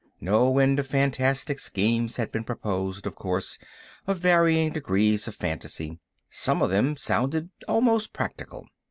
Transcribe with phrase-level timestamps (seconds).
[0.19, 3.59] No end of fantastic schemes had been proposed, of course;
[4.07, 5.99] of varying degrees of fantasy.
[6.31, 8.67] Some of them sounded almost practical.